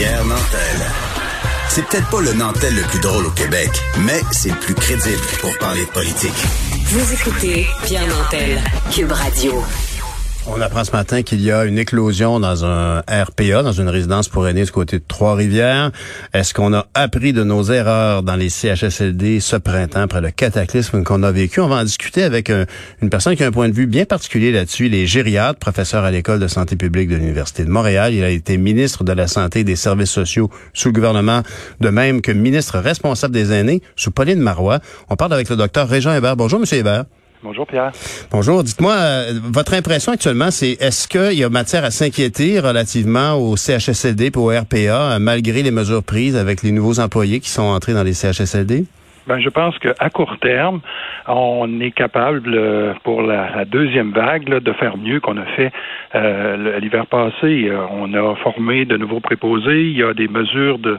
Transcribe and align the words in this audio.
Pierre 0.00 0.24
Nantel. 0.24 0.90
C'est 1.68 1.84
peut-être 1.84 2.08
pas 2.08 2.22
le 2.22 2.32
Nantel 2.32 2.74
le 2.74 2.80
plus 2.84 3.00
drôle 3.00 3.26
au 3.26 3.30
Québec, 3.32 3.68
mais 3.98 4.22
c'est 4.32 4.48
le 4.48 4.54
plus 4.54 4.74
crédible 4.74 5.20
pour 5.42 5.54
parler 5.58 5.84
de 5.84 5.90
politique. 5.90 6.32
Vous 6.86 7.12
écoutez 7.12 7.66
Pierre 7.84 8.06
Nantel, 8.06 8.62
Cube 8.90 9.12
Radio. 9.12 9.62
On 10.46 10.60
apprend 10.62 10.84
ce 10.84 10.92
matin 10.92 11.22
qu'il 11.22 11.42
y 11.42 11.52
a 11.52 11.64
une 11.64 11.78
éclosion 11.78 12.40
dans 12.40 12.64
un 12.64 13.00
RPA, 13.00 13.62
dans 13.62 13.72
une 13.72 13.88
résidence 13.88 14.28
pour 14.28 14.48
aînés 14.48 14.64
du 14.64 14.70
côté 14.70 14.98
de 14.98 15.04
Trois-Rivières. 15.06 15.92
Est-ce 16.32 16.54
qu'on 16.54 16.72
a 16.72 16.86
appris 16.94 17.32
de 17.32 17.44
nos 17.44 17.64
erreurs 17.64 18.22
dans 18.22 18.36
les 18.36 18.48
CHSLD 18.48 19.40
ce 19.40 19.56
printemps 19.56 20.00
après 20.00 20.20
le 20.20 20.30
cataclysme 20.30 21.04
qu'on 21.04 21.22
a 21.22 21.30
vécu? 21.30 21.60
On 21.60 21.68
va 21.68 21.76
en 21.76 21.84
discuter 21.84 22.22
avec 22.22 22.50
une 22.50 23.10
personne 23.10 23.36
qui 23.36 23.44
a 23.44 23.48
un 23.48 23.52
point 23.52 23.68
de 23.68 23.74
vue 23.74 23.86
bien 23.86 24.06
particulier 24.06 24.50
là-dessus. 24.50 24.86
Il 24.86 24.94
est 24.94 25.58
professeur 25.60 26.04
à 26.04 26.10
l'École 26.10 26.40
de 26.40 26.48
santé 26.48 26.74
publique 26.74 27.10
de 27.10 27.16
l'Université 27.16 27.64
de 27.64 27.70
Montréal. 27.70 28.14
Il 28.14 28.24
a 28.24 28.30
été 28.30 28.56
ministre 28.56 29.04
de 29.04 29.12
la 29.12 29.28
Santé 29.28 29.60
et 29.60 29.64
des 29.64 29.76
Services 29.76 30.10
sociaux 30.10 30.50
sous 30.72 30.88
le 30.88 30.94
gouvernement, 30.94 31.42
de 31.80 31.88
même 31.90 32.22
que 32.22 32.32
ministre 32.32 32.78
responsable 32.78 33.34
des 33.34 33.52
aînés 33.52 33.82
sous 33.94 34.10
Pauline 34.10 34.40
Marois. 34.40 34.80
On 35.10 35.16
parle 35.16 35.34
avec 35.34 35.50
le 35.50 35.56
docteur 35.56 35.86
Régent 35.86 36.14
Hébert. 36.14 36.36
Bonjour, 36.36 36.58
Monsieur 36.58 36.78
Hébert. 36.78 37.04
Bonjour 37.42 37.66
Pierre. 37.66 37.92
Bonjour. 38.30 38.62
Dites-moi, 38.62 38.92
euh, 38.92 39.40
votre 39.42 39.72
impression 39.72 40.12
actuellement, 40.12 40.50
c'est 40.50 40.72
est-ce 40.72 41.08
qu'il 41.08 41.38
y 41.38 41.44
a 41.44 41.48
matière 41.48 41.84
à 41.84 41.90
s'inquiéter 41.90 42.60
relativement 42.60 43.34
au 43.34 43.56
CHSLD 43.56 44.26
et 44.26 44.36
au 44.36 44.48
RPA, 44.48 44.76
euh, 45.14 45.18
malgré 45.18 45.62
les 45.62 45.70
mesures 45.70 46.02
prises 46.02 46.36
avec 46.36 46.62
les 46.62 46.70
nouveaux 46.70 47.00
employés 47.00 47.40
qui 47.40 47.48
sont 47.48 47.62
entrés 47.62 47.94
dans 47.94 48.02
les 48.02 48.12
CHSLD? 48.12 48.84
Ben, 49.30 49.38
je 49.38 49.48
pense 49.48 49.78
qu'à 49.78 50.10
court 50.10 50.38
terme, 50.40 50.80
on 51.28 51.80
est 51.80 51.92
capable 51.92 52.52
euh, 52.52 52.94
pour 53.04 53.22
la, 53.22 53.64
deuxième 53.64 54.10
vague 54.10 54.48
de 54.48 54.72
faire 54.72 54.96
mieux 54.96 55.20
qu'on 55.20 55.36
a 55.36 55.44
fait 55.54 55.70
euh, 56.16 56.80
l'hiver 56.80 57.06
passé. 57.06 57.68
Euh, 57.68 57.78
on 57.92 58.12
a 58.12 58.34
formé 58.42 58.86
de 58.86 58.96
nouveaux 58.96 59.20
préposés. 59.20 59.82
Il 59.82 59.96
y 59.96 60.02
a 60.02 60.14
des 60.14 60.26
mesures 60.26 60.80
de, 60.80 60.98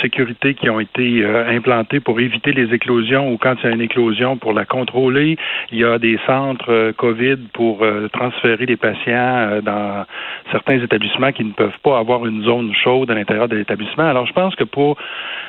sécurité 0.00 0.54
qui 0.54 0.70
ont 0.70 0.78
été 0.78 1.24
implantées 1.24 2.00
pour 2.00 2.20
éviter 2.20 2.52
les 2.52 2.72
éclosions 2.72 3.32
ou 3.32 3.36
quand 3.36 3.54
il 3.62 3.66
y 3.68 3.72
a 3.72 3.74
une 3.74 3.80
éclosion 3.80 4.36
pour 4.36 4.52
la 4.52 4.64
contrôler. 4.64 5.36
Il 5.72 5.78
y 5.78 5.84
a 5.84 5.98
des 5.98 6.18
centres 6.26 6.92
COVID 6.92 7.36
pour 7.52 7.84
transférer 8.12 8.66
les 8.66 8.76
patients 8.76 9.60
dans 9.62 10.04
certains 10.50 10.80
établissements 10.80 11.32
qui 11.32 11.44
ne 11.44 11.52
peuvent 11.52 11.78
pas 11.84 11.98
avoir 11.98 12.26
une 12.26 12.42
zone 12.42 12.72
chaude 12.74 13.10
à 13.10 13.14
l'intérieur 13.14 13.48
de 13.48 13.56
l'établissement. 13.56 14.08
Alors, 14.08 14.26
je 14.26 14.32
pense 14.32 14.56
que 14.56 14.64
pour 14.64 14.96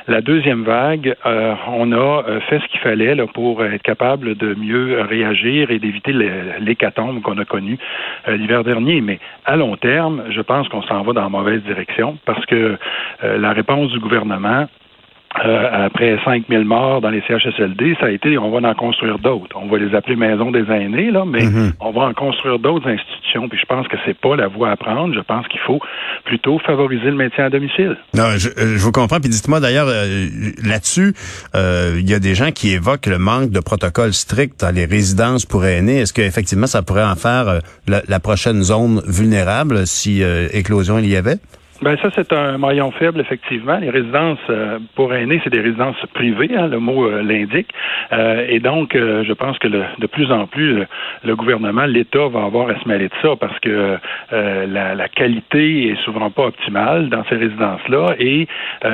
la 0.08 0.22
deuxième 0.22 0.64
vague, 0.64 1.16
on 1.68 1.92
a 1.92 2.24
fait 2.50 2.60
ce 2.60 2.68
qu'il 2.68 2.80
fallait 2.80 3.16
pour 3.34 3.64
être 3.64 3.82
capable 3.82 4.36
de 4.36 4.56
mieux 4.56 5.02
réagir 5.02 5.72
et 5.72 5.80
d'éviter 5.80 6.14
l'hécatombe 6.60 7.22
qu'on 7.22 7.38
a 7.38 7.46
connu 7.46 7.78
euh, 8.28 8.38
l'hiver 8.38 8.64
dernier. 8.64 9.02
Mais 9.02 9.20
à 9.46 9.56
long 9.56 9.76
terme, 9.76 10.24
je 10.30 10.42
pense 10.42 10.68
qu'on 10.70 10.82
s'en 10.84 11.04
va 11.04 11.14
dans 11.14 11.22
la 11.22 11.30
mauvaise 11.30 11.64
direction 11.64 12.18
parce 12.26 12.46
que 12.46 12.78
euh, 13.24 13.38
la 13.38 13.54
réponse 13.54 13.92
du 13.92 14.00
gouvernement 14.00 14.68
euh, 15.44 15.86
après 15.88 16.20
5000 16.24 16.64
morts 16.64 17.02
dans 17.02 17.10
les 17.10 17.22
CHSLD, 17.28 17.96
ça 18.00 18.06
a 18.06 18.10
été, 18.10 18.38
on 18.38 18.52
va 18.52 18.70
en 18.70 18.74
construire 18.76 19.18
d'autres. 19.18 19.56
On 19.56 19.68
va 19.68 19.80
les 19.80 19.96
appeler 19.96 20.16
maisons 20.16 20.52
des 20.52 20.64
aînés, 20.72 21.10
là, 21.10 21.26
mais 21.26 21.44
mhm. 21.44 21.74
on 21.80 21.92
va 21.92 22.02
en 22.02 22.14
construire 22.14 22.60
d'autres 22.60 22.88
institutions. 22.88 23.50
Puis 23.50 23.58
je 23.60 23.66
pense 23.66 23.88
que 23.88 23.98
c'est 24.06 24.18
pas 24.18 24.36
la 24.36 24.48
voie 24.48 24.70
à 24.70 24.76
prendre. 24.76 25.14
Je 25.16 25.20
pense 25.22 25.48
qu'il 25.48 25.60
faut 25.62 25.80
plutôt 26.26 26.60
favoriser 26.60 27.06
le 27.06 27.16
maintien 27.16 27.46
à 27.46 27.50
domicile. 27.50 27.98
Non, 28.14 28.38
je, 28.38 28.50
euh, 28.50 28.78
je 28.78 28.84
vous 28.84 28.92
comprends. 28.92 29.20
Puis 29.20 29.30
dites-moi 29.30 29.60
d'ailleurs 29.60 29.88
euh, 29.90 30.28
là-dessus, 30.64 31.16
il 31.56 32.10
y 32.10 32.14
a 32.14 32.20
des 32.20 32.36
gens 32.36 32.52
qui 32.52 32.72
évoquent 32.72 33.08
le 33.08 33.18
manque 33.18 33.50
de 33.50 33.60
protocoles 33.60 34.14
stricts 34.14 34.60
dans 34.60 34.74
les 34.74 34.86
résidences 34.86 35.48
pour 35.48 35.66
aînés. 35.66 36.02
Est-ce 36.02 36.14
qu'effectivement 36.14 36.68
ça 36.68 36.84
pourrait 36.84 37.06
en 37.06 37.16
faire 37.16 37.62
la, 37.88 38.02
la, 38.08 38.20
prochaine 38.20 38.62
zone 38.62 39.02
vulnérable 39.08 39.88
si 39.88 40.22
éclosion 40.54 41.00
il 41.00 41.10
y 41.10 41.16
avait? 41.16 41.38
Ben 41.84 41.98
ça, 41.98 42.08
c'est 42.16 42.32
un 42.32 42.58
maillon 42.58 42.92
faible, 42.92 43.20
effectivement. 43.20 43.78
Les 43.78 43.90
résidences 43.90 44.40
euh, 44.50 44.80
pour 44.96 45.14
aînés, 45.14 45.42
c'est 45.44 45.50
des 45.50 45.60
résidences 45.60 45.98
privées, 46.14 46.50
hein, 46.58 46.68
le 46.68 46.80
mot 46.80 47.06
euh, 47.06 47.22
l'indique. 47.22 47.74
Euh, 48.14 48.46
et 48.48 48.62
donc, 48.62 48.96
je 48.96 49.34
pense 49.34 49.60
que 49.60 49.68
de 49.68 50.08
plus 50.08 50.32
en 50.32 50.48
plus, 50.48 50.84
le 51.26 51.36
gouvernement, 51.36 51.84
l'État 51.84 52.30
va 52.30 52.46
avoir 52.46 52.70
à 52.70 52.80
se 52.80 52.88
mêler 52.88 53.10
de 53.10 53.14
ça 53.22 53.36
parce 53.36 53.60
que 53.60 53.98
la, 54.32 55.10
qualité 55.10 55.90
est 55.90 56.02
souvent 56.06 56.30
pas 56.30 56.46
optimale 56.46 57.10
dans 57.10 57.26
ces 57.26 57.36
résidences-là 57.36 58.16
et 58.20 58.48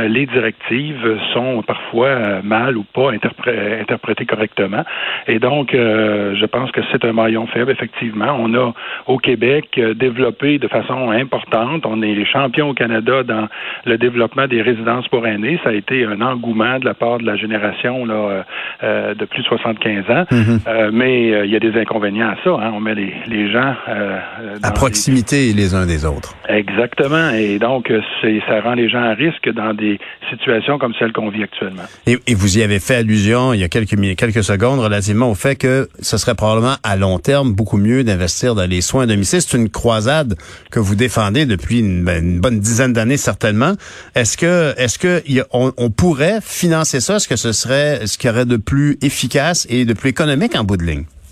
les 0.08 0.26
directives 0.26 1.20
sont 1.34 1.62
parfois 1.64 2.42
mal 2.44 2.78
ou 2.78 2.84
pas 2.84 3.12
interprétées 3.12 4.26
correctement. 4.26 4.84
Et 5.28 5.40
donc, 5.40 5.72
je 5.74 6.46
pense 6.46 6.72
que 6.72 6.82
c'est 6.92 7.04
un 7.06 7.14
maillon 7.14 7.46
faible, 7.48 7.72
effectivement. 7.72 8.36
On 8.40 8.54
a 8.56 8.74
au 9.08 9.18
Québec 9.18 9.80
développé 9.96 10.58
de 10.60 10.68
façon 10.68 11.12
importante, 11.12 11.86
on 11.86 12.02
est 12.02 12.14
les 12.14 12.26
champions 12.26 12.74
Canada 12.80 13.24
dans 13.24 13.48
le 13.86 13.98
développement 13.98 14.48
des 14.48 14.62
résidences 14.62 15.08
pour 15.10 15.28
aînés. 15.28 15.60
Ça 15.64 15.70
a 15.70 15.74
été 15.74 16.06
un 16.06 16.22
engouement 16.22 16.80
de 16.80 16.86
la 16.86 16.94
part 16.94 17.20
de 17.20 17.26
la 17.26 17.36
génération 17.36 18.06
là, 18.06 18.14
euh, 18.14 18.44
euh, 18.84 19.14
de 19.14 19.26
plus 19.26 19.44
de 19.44 19.48
75 19.48 20.10
ans. 20.10 20.26
Mhm. 20.32 20.60
Euh, 20.68 20.90
mais 20.94 21.46
il 21.46 21.52
y 21.52 21.56
a 21.56 21.60
des 21.60 21.78
inconvénients 21.80 22.30
à 22.30 22.36
ça. 22.44 22.52
Hein. 22.52 22.72
On 22.74 22.80
met 22.80 22.96
les, 22.96 23.14
les 23.28 23.52
gens 23.52 23.74
à 24.64 24.72
proximité 24.72 25.54
les... 25.54 25.76
uns 25.76 25.86
des 25.86 26.06
autres. 26.06 26.36
Exactement. 26.48 27.30
Et 27.32 27.60
donc, 27.60 27.92
ça 28.22 28.62
rend 28.62 28.74
les 28.74 28.90
gens 28.90 29.04
à 29.04 29.14
risque 29.14 29.50
dans 29.54 29.74
des 29.74 30.00
situations 30.30 30.78
comme 30.78 30.94
celles 30.98 31.12
qu'on 31.12 31.30
vit 31.30 31.44
actuellement. 31.44 31.84
Et, 32.08 32.18
et, 32.28 32.36
vous 32.36 32.58
y 32.58 32.64
avez 32.64 32.80
fait 32.80 32.96
allusion 32.96 33.54
il 33.54 33.60
y 33.60 33.64
a 33.64 33.68
quelques, 33.68 33.96
quelques 34.16 34.44
secondes 34.44 34.80
relativement 34.80 35.30
au 35.30 35.36
fait 35.36 35.56
que 35.56 35.88
ce 36.00 36.18
serait 36.18 36.36
probablement 36.36 36.76
à 36.84 36.96
long 36.96 37.20
terme 37.20 37.54
beaucoup 37.54 37.78
mieux 37.78 38.04
d'investir 38.04 38.56
dans 38.56 38.68
les 38.70 38.82
soins 38.82 39.04
à 39.04 39.06
domicile. 39.06 39.42
C'est 39.42 39.58
une 39.58 39.70
croisade 39.70 40.36
que 40.72 40.80
vous 40.80 40.96
défendez 40.96 41.46
depuis 41.46 41.80
une, 41.80 42.04
ben, 42.04 42.24
une 42.24 42.40
bonne 42.40 42.59
dizaine 42.60 42.94
d'années 42.94 43.18
certainement. 43.18 43.76
Est-ce 44.16 44.38
que 44.38 44.74
est-ce 44.78 45.00
que 45.00 45.24
on, 45.52 45.90
pourrait 45.90 46.40
financer 46.42 47.00
ça? 47.00 47.16
Est-ce 47.16 47.28
que 47.28 47.36
ce 47.36 47.52
serait 47.52 48.06
ce 48.06 48.18
qui 48.18 48.30
aurait 48.30 48.46
de 48.46 48.58
plus 48.58 48.98
efficace 49.02 49.66
et 49.70 49.86
de 49.86 49.94
plus 49.94 50.10
économique 50.10 50.56
en 50.56 50.64
bout 50.64 50.78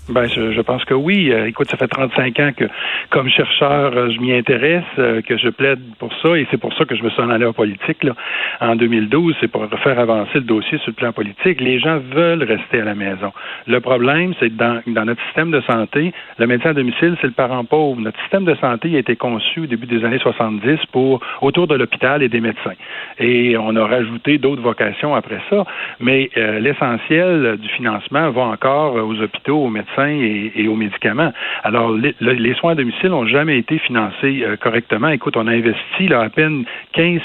ben, 0.08 0.26
je, 0.26 0.52
je, 0.52 0.60
pense 0.62 0.84
que 0.86 0.94
oui. 0.94 1.30
Euh, 1.30 1.48
écoute, 1.48 1.68
ça 1.70 1.76
fait 1.76 1.86
35 1.86 2.40
ans 2.40 2.50
que, 2.56 2.64
comme 3.10 3.28
chercheur, 3.28 3.92
euh, 3.94 4.08
je 4.10 4.18
m'y 4.20 4.32
intéresse, 4.32 4.84
euh, 4.98 5.20
que 5.20 5.36
je 5.36 5.50
plaide 5.50 5.80
pour 5.98 6.10
ça, 6.22 6.38
et 6.38 6.46
c'est 6.50 6.56
pour 6.56 6.72
ça 6.74 6.86
que 6.86 6.96
je 6.96 7.02
me 7.02 7.10
suis 7.10 7.20
en 7.20 7.28
allé 7.28 7.44
en 7.44 7.52
politique 7.52 8.02
là, 8.02 8.14
en 8.60 8.74
2012. 8.74 9.36
C'est 9.40 9.48
pour 9.48 9.68
faire 9.82 9.98
avancer 9.98 10.36
le 10.36 10.42
dossier 10.42 10.78
sur 10.78 10.88
le 10.88 10.94
plan 10.94 11.12
politique. 11.12 11.60
Les 11.60 11.78
gens 11.78 11.98
veulent 11.98 12.42
rester 12.42 12.80
à 12.80 12.84
la 12.84 12.94
maison. 12.94 13.32
Le 13.66 13.80
problème, 13.80 14.32
c'est 14.40 14.48
que 14.48 14.54
dans, 14.54 14.80
dans 14.86 15.04
notre 15.04 15.22
système 15.26 15.50
de 15.50 15.60
santé, 15.62 16.14
le 16.38 16.46
médecin 16.46 16.70
à 16.70 16.74
domicile, 16.74 17.16
c'est 17.20 17.26
le 17.26 17.34
parent 17.34 17.64
pauvre. 17.64 18.00
Notre 18.00 18.18
système 18.22 18.46
de 18.46 18.54
santé 18.54 18.96
a 18.96 18.98
été 19.00 19.14
conçu 19.14 19.60
au 19.60 19.66
début 19.66 19.86
des 19.86 20.04
années 20.04 20.18
70 20.18 20.86
pour 20.90 21.20
autour 21.42 21.66
de 21.66 21.74
l'hôpital 21.74 22.22
et 22.22 22.30
des 22.30 22.40
médecins. 22.40 22.74
Et 23.18 23.56
on 23.58 23.76
a 23.76 23.86
rajouté 23.86 24.38
d'autres 24.38 24.62
vocations 24.62 25.14
après 25.14 25.40
ça, 25.50 25.64
mais 26.00 26.30
l'essentiel 26.60 27.58
du 27.58 27.68
financement 27.68 28.30
va 28.30 28.42
encore 28.42 28.94
aux 28.94 29.20
hôpitaux, 29.20 29.64
aux 29.64 29.70
médecins 29.70 29.97
et, 30.06 30.68
aux 30.68 30.76
médicaments. 30.76 31.32
Alors, 31.64 31.92
les, 31.92 32.54
soins 32.54 32.72
à 32.72 32.74
domicile 32.74 33.10
n'ont 33.10 33.26
jamais 33.26 33.58
été 33.58 33.78
financés 33.78 34.42
euh, 34.42 34.56
correctement. 34.56 35.08
Écoute, 35.08 35.36
on 35.36 35.46
a 35.46 35.52
investi 35.52 36.08
là, 36.08 36.20
à 36.20 36.28
peine 36.28 36.64
15 36.92 37.20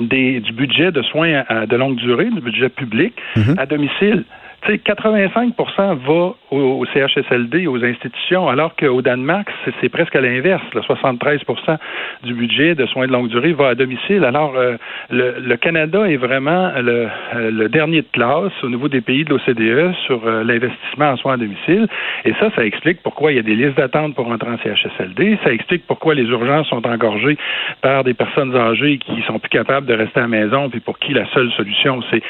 des, 0.00 0.40
du 0.40 0.52
budget 0.52 0.92
de 0.92 1.02
soins 1.02 1.44
de 1.66 1.76
longue 1.76 1.96
durée, 1.96 2.30
du 2.30 2.40
budget 2.40 2.68
public, 2.68 3.14
mm-hmm. 3.36 3.58
à 3.58 3.66
domicile. 3.66 4.24
Tu 4.62 4.72
sais, 4.72 4.76
85% 4.76 5.96
va 6.06 6.34
au, 6.50 6.84
CHSLD, 6.92 7.66
aux 7.66 7.82
institutions, 7.82 8.48
alors 8.48 8.76
qu'au 8.76 9.00
Danemark, 9.00 9.48
c'est 9.80 9.88
presque 9.88 10.14
à 10.14 10.20
l'inverse. 10.20 10.62
73% 10.74 11.78
du 12.24 12.34
budget 12.34 12.74
de 12.74 12.84
soins 12.86 13.06
de 13.06 13.12
longue 13.12 13.28
durée 13.28 13.52
va 13.52 13.68
à 13.68 13.74
domicile. 13.74 14.22
Alors, 14.22 14.54
euh, 14.56 14.76
le, 15.08 15.56
Canada 15.56 16.04
est 16.10 16.16
vraiment 16.16 16.72
le, 16.76 17.08
euh, 17.34 17.50
le, 17.50 17.68
dernier 17.70 18.02
de 18.02 18.08
classe 18.12 18.52
au 18.62 18.68
niveau 18.68 18.88
des 18.88 19.00
pays 19.00 19.24
de 19.24 19.30
l'OCDE 19.30 19.94
sur 20.06 20.26
euh, 20.26 20.44
l'investissement 20.44 21.10
en 21.12 21.16
soins 21.16 21.34
à 21.34 21.36
domicile. 21.38 21.86
Et 22.26 22.34
ça, 22.34 22.50
ça 22.54 22.64
explique 22.64 23.02
pourquoi 23.02 23.32
il 23.32 23.36
y 23.36 23.40
a 23.40 23.42
des 23.42 23.54
listes 23.54 23.78
d'attente 23.78 24.14
pour 24.14 24.28
entrer 24.28 24.50
en 24.50 24.58
CHSLD. 24.58 25.38
Ça 25.42 25.52
explique 25.52 25.86
pourquoi 25.86 26.14
les 26.14 26.24
urgences 26.24 26.68
sont 26.68 26.86
engorgées 26.86 27.38
par 27.80 28.04
des 28.04 28.14
personnes 28.14 28.54
âgées 28.54 28.98
qui 28.98 29.22
sont 29.26 29.38
plus 29.38 29.48
capables 29.48 29.86
de 29.86 29.94
rester 29.94 30.18
à 30.18 30.22
la 30.22 30.28
maison, 30.28 30.68
puis 30.68 30.80
pour 30.80 30.98
qui 30.98 31.14
la 31.14 31.26
seule 31.32 31.50
solution, 31.52 32.00
c'est 32.10 32.22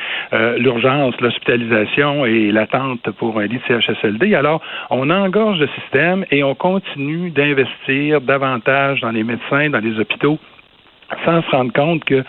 l'urgence, 0.58 1.18
l'hospitalisation 1.20 2.19
et 2.24 2.52
l'attente 2.52 3.10
pour 3.18 3.38
un 3.38 3.46
lit 3.46 3.60
de 3.68 3.80
CHSLD 3.80 4.34
alors, 4.34 4.60
on 4.90 5.10
engorge 5.10 5.58
le 5.58 5.68
système 5.80 6.24
et 6.30 6.42
on 6.42 6.54
continue 6.54 7.30
d'investir 7.30 8.20
davantage 8.20 9.00
dans 9.00 9.10
les 9.10 9.24
médecins, 9.24 9.70
dans 9.70 9.80
les 9.80 9.98
hôpitaux, 9.98 10.38
sans 11.24 11.42
se 11.42 11.50
rendre 11.50 11.72
compte 11.72 12.04
que 12.04 12.24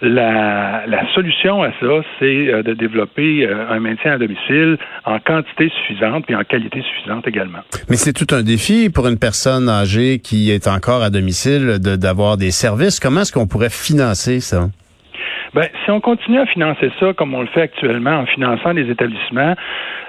la, 0.00 0.84
solution 1.14 1.62
à 1.62 1.70
ça, 1.80 2.02
c'est 2.18 2.48
euh, 2.48 2.62
de 2.62 2.74
développer 2.74 3.46
euh, 3.46 3.70
un 3.70 3.80
maintien 3.80 4.12
à 4.12 4.18
domicile 4.18 4.76
en 5.04 5.18
quantité 5.18 5.70
suffisante 5.70 6.24
et 6.28 6.34
en 6.34 6.44
qualité 6.44 6.82
suffisante 6.82 7.26
également. 7.26 7.60
Mais 7.88 7.96
c'est 7.96 8.12
tout 8.12 8.34
un 8.34 8.42
défi 8.42 8.90
pour 8.90 9.06
une 9.06 9.18
personne 9.18 9.68
âgée 9.68 10.18
qui 10.18 10.50
est 10.50 10.66
encore 10.66 11.02
à 11.02 11.10
domicile 11.10 11.78
d'avoir 11.78 12.36
des 12.36 12.50
services. 12.50 13.00
Comment 13.00 13.22
est-ce 13.22 13.32
qu'on 13.32 13.46
pourrait 13.46 13.70
financer 13.70 14.40
ça? 14.40 14.68
Ben, 15.54 15.68
si 15.84 15.90
on 15.92 16.00
continue 16.00 16.40
à 16.40 16.46
financer 16.46 16.90
ça 16.98 17.12
comme 17.12 17.32
on 17.32 17.42
le 17.42 17.46
fait 17.46 17.62
actuellement 17.62 18.18
en 18.18 18.26
finançant 18.26 18.72
les 18.72 18.90
établissements, 18.90 19.54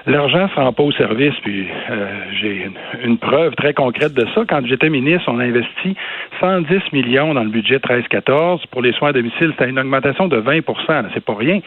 l'argent 0.06 0.48
se 0.48 0.54
rend 0.54 0.72
pas 0.72 0.82
au 0.82 0.92
service. 0.92 1.34
Puis 1.42 1.66
euh, 1.90 2.06
j'ai 2.40 2.70
une, 3.02 3.18
preuve 3.18 3.54
très 3.54 3.74
concrète 3.74 4.14
de 4.14 4.26
ça. 4.34 4.42
Quand 4.48 4.64
j'étais 4.66 4.88
ministre, 4.88 5.24
on 5.28 5.38
a 5.38 5.44
investi 5.44 5.96
110 6.40 6.92
millions 6.92 7.34
dans 7.34 7.42
le 7.42 7.50
budget 7.50 7.78
13-14 7.78 8.66
pour 8.70 8.82
les 8.82 8.92
soins 8.92 9.10
à 9.10 9.12
domicile. 9.12 9.52
C'était 9.58 9.70
une 9.70 9.78
augmentation 9.78 10.28
de 10.28 10.40
20% 10.40 11.06
C'est 11.14 11.24
pas 11.24 11.34
rien. 11.34 11.60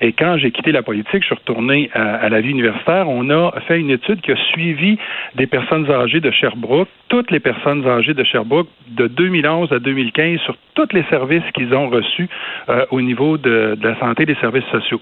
Et 0.00 0.12
quand 0.12 0.36
j'ai 0.36 0.50
quitté 0.50 0.72
la 0.72 0.82
politique, 0.82 1.22
je 1.22 1.26
suis 1.26 1.34
retourné 1.34 1.90
à, 1.94 2.28
la 2.28 2.40
vie 2.40 2.50
universitaire. 2.50 3.08
On 3.08 3.30
a 3.30 3.52
fait 3.66 3.80
une 3.80 3.90
étude 3.90 4.20
qui 4.20 4.32
a 4.32 4.36
suivi 4.52 4.98
des 5.34 5.46
personnes 5.46 5.90
âgées 5.90 6.20
de 6.20 6.30
Sherbrooke, 6.30 6.88
toutes 7.08 7.30
les 7.30 7.40
personnes 7.40 7.86
âgées 7.86 8.14
de 8.14 8.24
Sherbrooke, 8.24 8.68
de 8.88 9.06
2011 9.06 9.72
à 9.72 9.78
2015, 9.78 10.40
sur 10.40 10.56
tous 10.74 10.88
les 10.92 11.04
services 11.04 11.44
qu'ils 11.54 11.72
ont 11.74 11.88
reçus 11.88 12.28
euh, 12.68 12.84
au 12.90 13.00
niveau 13.00 13.38
de, 13.38 13.76
de 13.80 13.88
la 13.88 13.98
santé 13.98 14.24
et 14.24 14.26
des 14.26 14.34
services 14.36 14.66
sociaux. 14.70 15.00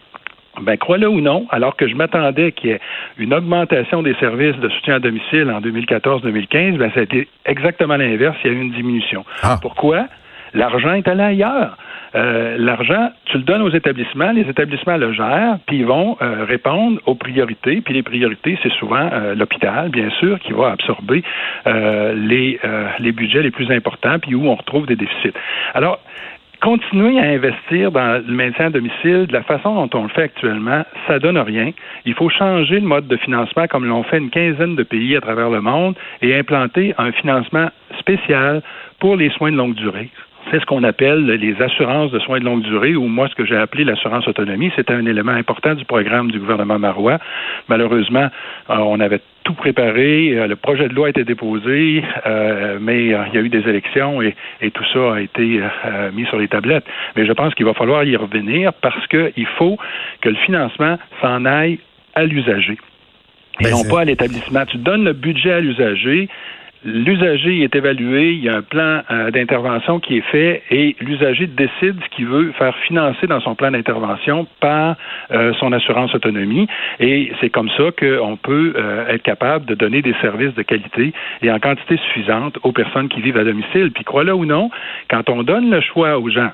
Ben, 0.63 0.77
crois-le 0.77 1.09
ou 1.09 1.21
non, 1.21 1.47
alors 1.51 1.77
que 1.77 1.89
je 1.89 1.95
m'attendais 1.95 2.53
qu'il 2.53 2.71
y 2.71 2.73
ait 2.73 2.81
une 3.19 3.35
augmentation 3.35 4.03
des 4.03 4.15
services 4.15 4.57
de 4.57 4.69
soutien 4.69 4.95
à 4.95 4.99
domicile 4.99 5.51
en 5.51 5.61
2014-2015, 5.61 6.77
ben, 6.77 6.91
ça 6.95 7.01
a 7.01 7.03
été 7.03 7.29
exactement 7.45 7.97
l'inverse. 7.97 8.37
Il 8.45 8.53
y 8.53 8.55
a 8.55 8.57
eu 8.57 8.61
une 8.61 8.73
diminution. 8.73 9.25
Ah. 9.43 9.59
Pourquoi? 9.61 10.07
L'argent 10.55 10.95
est 10.95 11.09
allé 11.09 11.23
ailleurs. 11.23 11.77
Euh, 12.15 12.55
l'argent, 12.59 13.11
tu 13.25 13.39
le 13.39 13.43
donnes 13.43 13.63
aux 13.63 13.71
établissements, 13.71 14.31
les 14.31 14.49
établissements 14.49 14.97
le 14.97 15.13
gèrent, 15.13 15.59
puis 15.67 15.79
ils 15.79 15.87
vont 15.87 16.17
euh, 16.23 16.45
répondre 16.45 17.01
aux 17.07 17.17
priorités. 17.17 17.81
Puis 17.81 17.93
les 17.93 18.05
priorités, 18.05 18.57
c'est 18.63 18.73
souvent 18.75 19.11
euh, 19.13 19.35
l'hôpital, 19.35 19.89
bien 19.89 20.11
sûr, 20.21 20.39
qui 20.39 20.53
va 20.53 20.71
absorber 20.71 21.25
les, 21.67 22.61
les 23.01 23.13
budgets 23.13 23.43
les 23.43 23.51
plus 23.51 23.71
importants, 23.71 24.19
puis 24.21 24.35
où 24.35 24.47
on 24.47 24.55
retrouve 24.55 24.87
des 24.87 24.97
déficits. 24.97 25.33
Alors, 25.75 25.99
continuer 26.65 27.21
à 27.21 27.25
investir 27.25 27.93
dans 27.93 28.25
le 28.27 28.33
maintien 28.33 28.67
à 28.67 28.71
domicile 28.71 29.27
de 29.27 29.33
la 29.35 29.43
façon 29.43 29.75
dont 29.75 29.99
on 29.99 30.05
le 30.05 30.09
fait 30.09 30.23
actuellement, 30.23 30.83
ça 31.07 31.19
donne 31.19 31.37
rien. 31.37 31.73
Il 32.07 32.15
faut 32.15 32.31
changer 32.31 32.81
le 32.81 32.87
mode 32.87 33.07
de 33.07 33.19
financement 33.19 33.67
comme 33.67 33.85
l'ont 33.85 34.03
fait 34.05 34.17
une 34.17 34.31
quinzaine 34.31 34.75
de 34.75 34.83
pays 34.83 35.15
à 35.15 35.21
travers 35.21 35.51
le 35.51 35.61
monde 35.61 35.95
et 36.23 36.35
implanter 36.35 36.95
un 36.97 37.13
financement 37.13 37.69
spécial 37.99 38.63
pour 38.99 39.17
les 39.17 39.29
soins 39.29 39.53
de 39.53 39.59
longue 39.59 39.75
durée. 39.75 40.09
C'est 40.55 40.61
ce 40.61 40.67
qu'on 40.67 40.85
appelle 40.85 41.27
les 41.27 41.61
assurances 41.61 42.13
de 42.13 42.21
soins 42.21 42.39
de 42.39 42.45
longue 42.45 42.63
durée, 42.63 42.95
ou 42.95 43.09
moi, 43.09 43.29
ce 43.29 43.35
que 43.35 43.45
j'ai 43.45 43.57
appelé 43.57 43.83
l'assurance 43.83 44.29
autonomie. 44.29 44.71
C'était 44.77 44.93
un 44.93 45.05
élément 45.05 45.33
important 45.33 45.75
du 45.75 45.85
programme 45.85 46.31
du 46.31 46.39
gouvernement 46.39 46.79
Marois. 46.79 47.19
Malheureusement, 47.69 48.29
euh, 48.71 48.77
on 48.77 49.01
avait 49.01 49.19
tout 49.43 49.55
préparé. 49.55 50.39
Euh, 50.39 50.47
le 50.47 50.55
projet 50.55 50.87
de 50.87 50.95
loi 50.95 51.09
a 51.09 51.11
été 51.11 51.25
déposé, 51.25 52.05
euh, 52.25 52.79
mais 52.81 53.07
il 53.07 53.11
y 53.11 53.37
a 53.37 53.41
eu 53.41 53.49
des 53.49 53.69
élections 53.69 54.23
et, 54.23 54.37
tout 54.73 54.85
ça 54.93 55.15
a 55.15 55.21
été 55.23 55.61
mis 56.13 56.25
sur 56.27 56.39
les 56.39 56.47
tablettes. 56.47 56.87
Mais 57.17 57.27
je 57.27 57.33
pense 57.33 57.53
qu'il 57.57 57.67
va 57.67 57.75
falloir 57.75 58.05
y 58.05 58.15
revenir 58.15 58.73
parce 58.75 59.05
qu'il 59.09 59.47
faut 59.59 59.77
que 60.21 60.29
le 60.29 60.37
financement 60.37 60.99
s'en 61.21 61.47
aille 61.47 61.81
à 62.15 62.23
l'usager 62.25 62.79
et 63.61 63.65
ben, 63.65 63.71
non 63.71 63.85
pas 63.85 64.01
à 64.01 64.05
l'établissement. 64.05 64.65
Tu 64.67 64.79
donnes 64.79 65.05
le 65.05 65.13
budget 65.13 65.53
à 65.53 65.61
l'usager 65.61 66.29
l'usager 66.85 67.63
est 67.63 67.75
évalué, 67.75 68.33
il 68.33 68.45
y 68.45 68.49
a 68.49 68.57
un 68.57 68.63
plan 68.63 69.03
euh, 69.11 69.31
d'intervention 69.31 70.01
qui 70.01 70.19
est 70.19 70.31
fait 70.31 70.63
et 70.71 70.97
l'usager 71.01 71.47
décide 71.47 71.97
ce 72.03 72.09
qu'il 72.17 72.27
veut 72.27 72.53
faire 72.53 72.77
financer 72.87 73.27
dans 73.27 73.41
son 73.41 73.55
plan 73.55 73.71
d'intervention 73.71 74.47
par 74.61 74.97
euh, 75.31 75.53
son 75.55 75.73
assurance 75.73 76.15
autonomie. 76.15 76.69
Et 77.01 77.33
c'est 77.41 77.51
comme 77.51 77.71
ça 77.71 77.85
qu'on 77.99 78.37
peut 78.37 78.75
euh, 78.77 79.09
être 79.09 79.23
capable 79.23 79.65
de 79.67 79.75
donner 79.75 80.03
des 80.03 80.15
services 80.21 80.55
de 80.55 80.63
qualité 80.63 81.13
et 81.43 81.51
en 81.51 81.59
quantité 81.59 81.97
suffisante 81.97 82.59
aux 82.63 82.73
personnes 82.73 83.09
qui 83.09 83.21
vivent 83.21 83.39
à 83.39 83.45
domicile. 83.45 83.91
Puis 83.93 84.05
crois-le 84.05 84.35
ou 84.35 84.45
non, 84.45 84.71
quand 85.11 85.29
on 85.31 85.43
donne 85.43 85.71
le 85.71 85.81
choix 85.81 86.19
aux 86.19 86.29
gens 86.29 86.51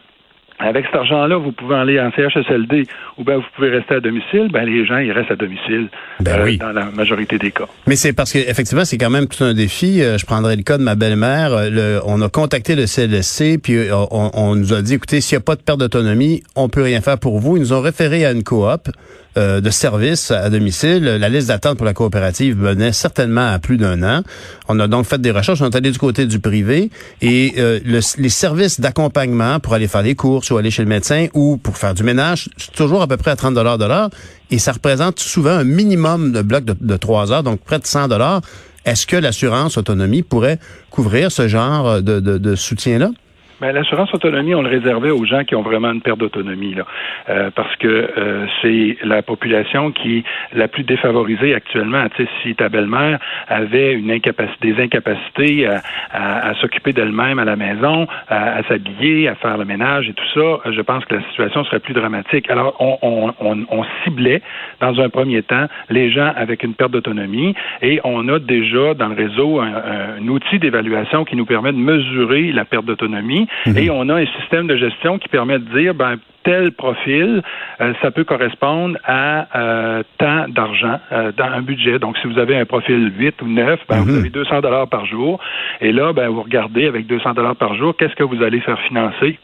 avec 0.61 0.87
cet 0.87 0.95
argent-là, 0.95 1.37
vous 1.37 1.53
pouvez 1.53 1.77
aller 1.77 2.01
en 2.01 2.11
CHSLD 2.13 2.87
ou 3.19 3.25
bien 3.25 3.37
vous 3.37 3.45
pouvez 3.57 3.71
rester 3.71 3.95
à 3.95 4.01
domicile. 4.01 4.49
Ben 4.53 4.65
les 4.65 4.87
gens 4.87 4.99
ils 4.99 5.13
restent 5.13 5.31
à 5.31 5.37
domicile 5.37 5.89
ben 6.21 6.41
euh, 6.41 6.57
dans 6.57 6.73
la 6.73 6.87
majorité 6.87 7.39
des 7.39 7.51
cas. 7.51 7.67
Mais 7.87 7.97
c'est 7.97 8.13
parce 8.13 8.33
qu'effectivement 8.33 8.85
c'est 8.85 8.99
quand 8.99 9.11
même 9.11 9.27
tout 9.27 9.43
un 9.43 9.55
défi. 9.55 10.03
Euh, 10.03 10.19
je 10.19 10.27
prendrai 10.27 10.57
le 10.57 10.63
cas 10.63 10.79
de 10.79 10.83
ma 10.83 10.95
belle-mère. 10.95 11.53
Euh, 11.53 12.01
on 12.05 12.21
a 12.21 12.29
contacté 12.29 12.77
le 12.77 12.87
CLSC 12.87 13.59
puis 13.63 13.79
on, 13.93 14.55
nous 14.55 14.73
a 14.75 14.83
dit 14.83 14.95
écoutez 14.95 15.21
s'il 15.21 15.37
n'y 15.37 15.43
a 15.43 15.45
pas 15.45 15.57
de 15.57 15.63
perte 15.63 15.81
d'autonomie, 15.81 16.43
on 16.57 16.69
peut 16.69 16.83
rien 16.83 17.01
faire 17.01 17.19
pour 17.19 17.39
vous. 17.39 17.57
Ils 17.57 17.61
nous 17.61 17.73
ont 17.73 17.81
référé 17.81 18.27
à 18.27 18.33
une 18.33 18.45
coop. 18.45 18.91
Euh, 19.39 19.61
de 19.61 19.71
services 19.71 20.33
à 20.33 20.51
domicile. 20.51 21.05
La 21.05 21.29
liste 21.29 21.47
d'attente 21.47 21.77
pour 21.77 21.87
la 21.87 21.95
coopérative 21.95 22.59
menait 22.59 22.93
certainement 22.93 23.53
à 23.53 23.61
plus 23.61 23.77
d'un 23.77 24.03
an. 24.03 24.25
On 24.69 24.81
a 24.81 24.89
donc 24.89 25.07
fait 25.07 25.21
des 25.21 25.31
recherches, 25.31 25.63
on 25.63 25.71
est 25.71 25.77
allé 25.77 25.93
du 25.93 25.99
côté 25.99 26.27
du 26.27 26.41
privé 26.41 26.91
et 27.23 27.53
euh, 27.59 27.79
les 27.85 28.29
services 28.29 28.81
d'accompagnement 28.81 29.61
pour 29.61 29.75
aller 29.75 29.87
faire 29.87 30.03
des 30.03 30.17
courses 30.17 30.50
ou 30.51 30.59
aller 30.59 30.71
chez 30.71 30.83
le 30.83 30.89
médecin 30.89 31.27
ou 31.35 31.57
pour 31.57 31.77
faire 31.77 31.95
du 31.95 32.03
ménage, 32.03 32.49
c'est 32.57 32.73
toujours 32.73 33.03
à 33.03 33.07
peu 33.07 33.17
près 33.17 33.31
à 33.31 33.37
30 33.37 33.55
dollars 33.55 34.11
et 34.51 34.59
ça 34.59 34.73
représente 34.73 35.19
souvent 35.21 35.51
un 35.51 35.65
minimum 35.65 36.33
de 36.33 36.43
bloc 36.43 36.65
de, 36.65 36.97
3 36.97 37.33
heures, 37.33 37.43
donc 37.43 37.61
près 37.61 37.79
de 37.79 37.87
100 37.87 38.09
dollars. 38.09 38.41
Est-ce 38.85 39.07
que 39.07 39.17
l'assurance 39.17 39.77
autonomie 39.77 40.23
pourrait 40.23 40.59
couvrir 40.91 41.31
ce 41.31 41.49
genre 41.49 42.03
de, 42.03 42.21
de, 42.21 42.39
de 42.39 42.55
soutien-là? 42.55 43.11
Ben, 43.61 43.73
l'assurance 43.73 44.13
autonomie, 44.15 44.55
on 44.55 44.63
le 44.63 44.71
réservait 44.71 45.11
aux 45.11 45.27
gens 45.27 45.45
qui 45.45 45.55
ont 45.55 45.61
vraiment 45.61 45.93
une 45.93 46.01
perte 46.01 46.19
d'autonomie, 46.19 46.75
là, 46.75 46.85
euh, 47.29 47.51
parce 47.55 47.77
que 47.77 47.87
euh, 47.89 48.47
c'est 48.63 48.97
la 49.05 49.21
population 49.21 49.93
qui 49.93 50.25
la 50.55 50.67
plus 50.67 50.83
défavorisée 50.83 51.55
actuellement. 51.55 52.07
Tu 52.17 52.27
si 52.43 52.55
ta 52.55 52.71
belle-mère 52.71 53.19
avait 53.49 53.93
une 53.93 54.11
incapacité, 54.11 54.73
des 54.73 54.83
incapacités 54.83 55.67
à, 55.67 55.83
à, 56.49 56.55
s'occuper 56.55 56.95
d'elle-même 56.95 57.39
à 57.39 57.45
la 57.45 57.57
maison, 57.57 58.07
à, 58.29 58.63
s'habiller, 58.65 59.29
à 59.29 59.35
faire 59.35 59.59
le 59.59 59.67
ménage 59.67 60.09
et 60.09 60.15
tout 60.15 60.25
ça, 60.35 60.71
je 60.71 60.81
pense 60.81 61.05
que 61.05 61.17
la 61.17 61.23
situation 61.29 61.65
serait 61.65 61.81
plus 61.81 61.95
dramatique. 61.95 62.51
Alors, 62.51 62.77
on, 62.81 62.99
on, 63.03 63.35
on, 63.41 63.67
on 63.69 63.85
ciblait 64.05 64.43
dans 64.81 64.99
un 65.01 65.09
premier 65.11 65.43
temps 65.43 65.67
les 65.91 66.11
gens 66.11 66.33
avec 66.35 66.63
une 66.63 66.75
perte 66.75 66.93
d'autonomie 66.93 67.55
et 67.83 68.01
on 68.05 68.27
a 68.29 68.39
déjà 68.39 68.95
dans 68.95 69.09
le 69.09 69.15
réseau 69.17 69.61
un, 69.61 69.73
un 70.19 70.29
outil 70.29 70.59
d'évaluation 70.59 71.25
qui 71.25 71.37
nous 71.37 71.47
permet 71.47 71.73
de 71.73 71.79
mesurer 71.79 72.53
la 72.53 72.65
perte 72.65 72.87
d'autonomie 72.87 73.49
Mhm. 73.67 73.79
Et 73.79 73.91
on 73.91 74.09
a 74.09 74.15
un 74.15 74.27
système 74.41 74.67
de 74.67 74.77
gestion 74.77 75.19
qui 75.19 75.29
permet 75.29 75.59
de 75.59 75.79
dire, 75.79 75.95
ben, 75.95 76.17
tel 76.43 76.73
profil, 76.73 77.43
euh, 77.81 77.93
ça 78.01 78.11
peut 78.11 78.25
correspondre 78.25 78.97
à 79.05 79.47
euh, 79.59 80.03
tant 80.19 80.49
d'argent 80.49 80.99
euh, 81.13 81.33
dans 81.37 81.45
un 81.45 81.63
budget. 81.63 81.99
Donc, 81.99 82.17
si 82.19 82.27
vous 82.27 82.39
avez 82.39 82.57
un 82.57 82.65
profil 82.65 83.13
8 83.17 83.43
ou 83.43 83.49
9, 83.49 83.81
ben, 83.89 84.01
vous 84.01 84.13
mhm. 84.13 84.19
avez 84.21 84.31
200 84.31 84.61
dollars 84.61 84.89
par 84.89 85.07
jour. 85.07 85.39
Et 85.81 85.93
là, 85.93 86.13
ben, 86.13 86.29
vous 86.29 86.43
regardez 86.43 86.87
avec 86.87 87.07
200 87.07 87.35
dollars 87.35 87.57
par 87.57 87.75
jour, 87.75 87.95
qu'est-ce 87.97 88.15
que 88.15 88.25
vous 88.25 88.43
allez 88.43 88.61
faire 88.61 88.81
financer? 88.81 89.39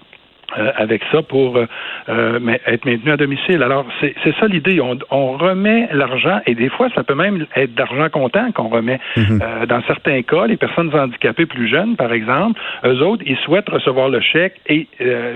Euh, 0.56 0.70
avec 0.76 1.02
ça 1.10 1.22
pour 1.22 1.56
euh, 1.56 1.66
euh, 2.08 2.38
être 2.66 2.84
maintenu 2.84 3.10
à 3.10 3.16
domicile. 3.16 3.64
Alors, 3.64 3.84
c'est 4.00 4.14
ça 4.38 4.46
l'idée. 4.46 4.80
On, 4.80 4.96
on, 5.10 5.36
remet 5.36 5.88
l'argent, 5.92 6.40
et 6.46 6.54
des 6.54 6.68
fois, 6.68 6.88
ça 6.94 7.02
peut 7.02 7.16
même 7.16 7.46
être 7.56 7.74
d'argent 7.74 8.08
comptant 8.10 8.52
qu'on 8.52 8.68
remet. 8.68 9.00
Mhm. 9.16 9.40
dans 9.68 9.82
certains 9.88 10.22
cas, 10.22 10.46
les 10.46 10.56
personnes 10.56 10.94
handicapées 10.94 11.46
plus 11.46 11.68
jeunes, 11.68 11.96
par 11.96 12.12
exemple, 12.12 12.60
eux 12.84 13.02
autres, 13.02 13.24
ils 13.26 13.36
souhaitent 13.38 13.68
recevoir 13.68 14.08
le 14.08 14.20
chèque 14.20 14.54
et 14.68 14.86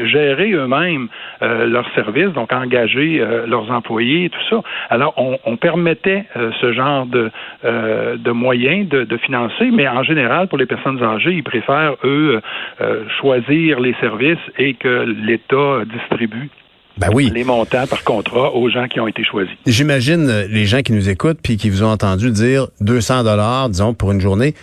gérer 0.04 0.52
eux-mêmes 0.52 1.08
leurs 1.40 1.90
services, 1.94 2.32
donc 2.32 2.52
engager 2.52 3.22
leurs 3.46 3.70
employés 3.70 4.26
et 4.26 4.30
tout 4.30 4.44
ça. 4.48 4.62
Alors, 4.90 5.14
on, 5.16 5.38
on 5.44 5.56
permettait 5.56 6.24
ce 6.60 6.72
genre 6.72 7.06
de, 7.06 7.30
de 7.64 8.30
moyens 8.30 8.88
de, 8.88 9.04
de, 9.04 9.16
financer, 9.16 9.70
mais 9.72 9.88
en 9.88 10.02
général, 10.02 10.48
pour 10.48 10.58
les 10.58 10.66
personnes 10.66 11.02
âgées, 11.02 11.32
ils 11.32 11.42
préfèrent, 11.42 11.96
eux, 12.04 12.40
choisir 13.20 13.80
les 13.80 13.94
services 14.00 14.38
et 14.58 14.74
que 14.74 14.99
l'État 15.04 15.84
distribue 15.92 16.50
ben 17.00 17.08
oui. 17.12 17.30
les 17.32 17.44
montants 17.44 17.86
par 17.86 18.04
contrat 18.04 18.54
aux 18.54 18.68
gens 18.68 18.86
qui 18.86 19.00
ont 19.00 19.08
été 19.08 19.24
choisis. 19.24 19.54
J'imagine 19.66 20.28
euh, 20.28 20.46
les 20.48 20.66
gens 20.66 20.82
qui 20.82 20.92
nous 20.92 21.08
écoutent 21.08 21.38
puis 21.42 21.56
qui 21.56 21.70
vous 21.70 21.82
ont 21.82 21.90
entendu 21.90 22.30
dire 22.30 22.68
200 22.80 23.24
dollars, 23.24 23.70
disons, 23.70 23.94
pour 23.94 24.12
une 24.12 24.20
journée. 24.20 24.54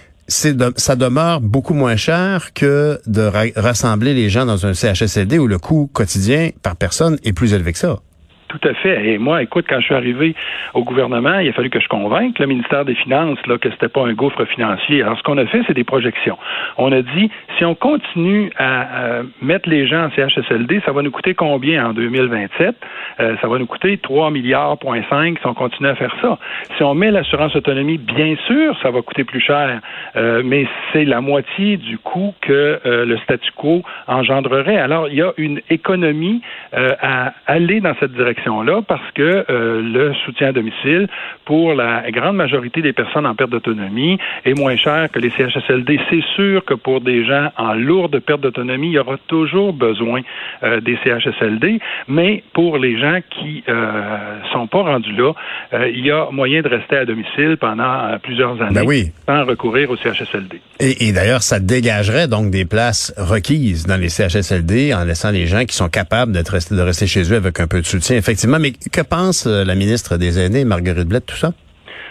De, 0.43 0.73
ça 0.75 0.97
demeure 0.97 1.39
beaucoup 1.39 1.73
moins 1.73 1.95
cher 1.95 2.53
que 2.53 2.99
de 3.07 3.31
rassembler 3.55 4.13
les 4.13 4.29
gens 4.29 4.45
dans 4.45 4.65
un 4.65 4.73
CHSLD 4.73 5.39
où 5.39 5.47
le 5.47 5.57
coût 5.57 5.89
quotidien 5.91 6.49
par 6.61 6.75
personne 6.75 7.17
est 7.23 7.31
plus 7.31 7.53
élevé 7.53 7.71
que 7.71 7.79
ça. 7.79 7.99
Tout 8.47 8.59
à 8.63 8.73
fait. 8.75 9.09
Et 9.09 9.17
moi, 9.17 9.43
écoute, 9.43 9.65
quand 9.67 9.79
je 9.81 9.85
suis 9.85 9.95
arrivé 9.95 10.33
au 10.73 10.83
gouvernement, 10.83 11.39
il 11.39 11.49
a 11.49 11.53
fallu 11.53 11.69
que 11.69 11.81
je 11.81 11.87
convainque 11.89 12.39
le 12.39 12.45
ministère 12.45 12.85
des 12.85 12.95
Finances 12.95 13.39
là, 13.45 13.57
que 13.57 13.69
c'était 13.69 13.89
pas 13.89 14.05
un 14.05 14.13
gouffre 14.13 14.45
financier. 14.45 15.01
Alors, 15.01 15.17
ce 15.17 15.23
qu'on 15.23 15.37
a 15.37 15.45
fait, 15.45 15.61
c'est 15.67 15.73
des 15.73 15.83
projections. 15.83 16.37
On 16.77 16.93
a 16.93 17.01
dit, 17.01 17.29
si 17.57 17.65
on 17.65 17.75
continue 17.75 18.51
à, 18.57 19.21
mettre 19.41 19.69
les 19.69 19.85
gens 19.85 20.05
en 20.05 20.11
CHSLD, 20.11 20.81
ça 20.85 20.93
va 20.93 21.01
nous 21.01 21.11
coûter 21.11 21.33
combien 21.33 21.87
en 21.87 21.93
2027? 21.93 22.75
Euh, 23.19 23.35
ça 23.41 23.47
va 23.47 23.59
nous 23.59 23.65
coûter 23.65 23.97
3 23.97 24.31
milliards, 24.31 24.77
point 24.77 25.01
5 25.09 25.39
si 25.39 25.45
on 25.45 25.53
continue 25.53 25.89
à 25.89 25.95
faire 25.95 26.15
ça. 26.21 26.37
Si 26.77 26.83
on 26.83 26.93
met 26.95 27.11
l'assurance 27.11 27.55
autonomie, 27.55 27.97
bien 27.97 28.35
sûr, 28.47 28.77
ça 28.81 28.91
va 28.91 29.01
coûter 29.01 29.25
plus 29.25 29.41
cher, 29.41 29.81
euh, 30.15 30.41
mais 30.45 30.67
c'est 30.93 31.03
la 31.03 31.19
moitié 31.19 31.75
du 31.75 31.97
coût 31.97 32.33
que 32.39 32.79
euh, 32.85 33.05
le 33.05 33.17
statu 33.17 33.51
quo 33.55 33.83
engendrerait. 34.07 34.77
Alors, 34.77 35.09
il 35.09 35.15
y 35.15 35.21
a 35.21 35.33
une 35.37 35.59
économie 35.69 36.41
à 36.73 37.33
aller 37.47 37.81
dans 37.81 37.93
cette 37.99 38.11
direction 38.11 38.36
direction-là 38.37 38.81
parce 38.87 39.11
que 39.13 39.45
euh, 39.49 39.81
le 39.81 40.13
soutien 40.25 40.47
à 40.47 40.51
domicile, 40.51 41.07
pour 41.45 41.73
la 41.73 42.09
grande 42.11 42.35
majorité 42.35 42.81
des 42.81 42.93
personnes 42.93 43.25
en 43.25 43.35
perte 43.35 43.51
d'autonomie, 43.51 44.17
est 44.45 44.57
moins 44.57 44.77
cher 44.77 45.09
que 45.11 45.19
les 45.19 45.31
CHSLD. 45.31 45.99
C'est 46.09 46.23
sûr 46.35 46.63
que 46.65 46.73
pour 46.73 47.01
des 47.01 47.25
gens 47.25 47.49
en 47.57 47.73
lourde 47.73 48.19
perte 48.19 48.41
d'autonomie, 48.41 48.87
il 48.87 48.93
y 48.93 48.99
aura 48.99 49.17
toujours 49.27 49.73
besoin 49.73 50.21
euh, 50.63 50.81
des 50.81 50.97
CHSLD, 51.03 51.79
mais 52.07 52.43
pour 52.53 52.77
les 52.77 52.99
gens 52.99 53.19
qui 53.29 53.63
euh, 53.67 54.39
sont 54.51 54.67
pas 54.67 54.83
rendus 54.83 55.13
là, 55.13 55.33
euh, 55.73 55.89
il 55.89 56.05
y 56.05 56.11
a 56.11 56.29
moyen 56.31 56.61
de 56.61 56.67
rester 56.67 56.97
à 56.97 57.05
domicile 57.05 57.57
pendant 57.59 58.17
plusieurs 58.21 58.61
années 58.61 58.73
ben 58.73 58.85
oui. 58.85 59.11
sans 59.25 59.45
recourir 59.45 59.89
au 59.89 59.97
CHSLD. 59.97 60.61
Et, 60.79 61.07
et 61.07 61.11
d'ailleurs, 61.11 61.41
ça 61.41 61.59
dégagerait 61.59 62.27
donc 62.27 62.51
des 62.51 62.65
places 62.65 63.13
requises 63.17 63.85
dans 63.85 63.97
les 63.97 64.09
CHSLD 64.09 64.93
en 64.93 65.03
laissant 65.03 65.31
les 65.31 65.47
gens 65.47 65.65
qui 65.65 65.75
sont 65.75 65.89
capables 65.89 66.31
d'être 66.31 66.57
de 66.73 66.81
rester 66.81 67.07
chez 67.07 67.31
eux 67.31 67.35
avec 67.35 67.59
un 67.59 67.67
peu 67.67 67.81
de 67.81 67.85
soutien, 67.85 68.17
effectivement. 68.27 68.59
Mais 68.59 68.71
que 68.71 69.01
pense 69.01 69.45
la 69.45 69.75
ministre 69.75 70.17
des 70.17 70.39
Aînés, 70.39 70.65
Marguerite 70.65 71.07
Blette, 71.07 71.25
tout 71.25 71.37
ça? 71.37 71.53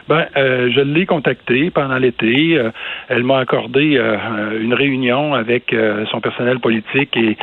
Ben, 0.09 0.27
euh, 0.37 0.71
je 0.73 0.81
l'ai 0.81 1.05
contactée 1.05 1.71
pendant 1.71 1.99
l'été. 1.99 2.57
Euh, 2.57 2.71
elle 3.09 3.25
m'a 3.25 3.39
accordé 3.39 3.97
euh, 3.97 4.63
une 4.63 4.73
réunion 4.73 5.35
avec 5.35 5.75
son 6.11 6.21
personnel 6.21 6.61
politique 6.61 7.17
et 7.17 7.37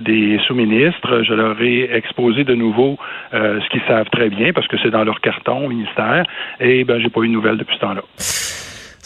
des 0.00 0.38
sous-ministres. 0.46 1.22
Je 1.24 1.34
leur 1.34 1.60
ai 1.60 1.90
exposé 1.92 2.44
de 2.44 2.54
nouveau 2.54 2.96
ce 3.32 3.68
qu'ils 3.70 3.82
savent 3.88 4.08
très 4.10 4.28
bien 4.28 4.52
parce 4.52 4.68
que 4.68 4.76
c'est 4.82 4.90
dans 4.90 5.04
leur 5.04 5.20
carton 5.20 5.66
au 5.66 5.68
ministère. 5.68 6.24
Et 6.60 6.84
ben, 6.84 7.00
j'ai 7.00 7.10
pas 7.10 7.20
eu 7.20 7.28
de 7.28 7.32
nouvelles 7.32 7.58
depuis 7.58 7.74
ce 7.74 7.80
temps-là. 7.80 8.02